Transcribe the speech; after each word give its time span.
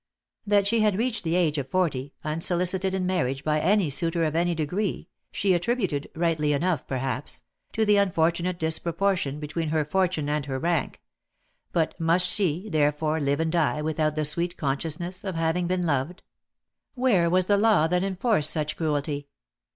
That 0.47 0.65
she 0.65 0.79
had 0.79 0.97
reached 0.97 1.23
the 1.23 1.35
age 1.35 1.59
of 1.59 1.69
forty, 1.69 2.11
unsolicited 2.23 2.95
in 2.95 3.05
marriage 3.05 3.43
by 3.43 3.59
any 3.59 3.91
suitor 3.91 4.23
of 4.23 4.35
any 4.35 4.55
de 4.55 4.65
gree, 4.65 5.09
she 5.31 5.53
attributed, 5.53 6.09
rightly 6.15 6.53
enough 6.53 6.87
perhaps, 6.87 7.43
to 7.73 7.85
the 7.85 7.97
unfortunate 7.97 8.57
disproportion 8.57 9.39
between 9.39 9.69
her 9.69 9.85
fortune 9.85 10.27
and 10.27 10.47
her 10.47 10.57
rank— 10.57 11.03
but 11.71 11.99
must 11.99 12.25
she, 12.25 12.67
therefore, 12.67 13.19
live 13.19 13.39
and 13.39 13.51
die 13.51 13.83
without 13.83 14.15
the 14.15 14.25
sweet 14.25 14.57
consciousness 14.57 15.23
of 15.23 15.35
having 15.35 15.67
been 15.67 15.83
loved? 15.83 16.23
Where 16.95 17.29
was 17.29 17.45
the 17.45 17.55
law 17.57 17.85
that 17.85 18.03
enforced 18.03 18.49
such 18.49 18.77
cruelty 18.77 19.27